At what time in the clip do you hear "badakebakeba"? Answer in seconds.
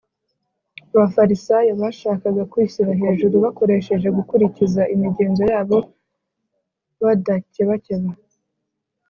7.01-8.09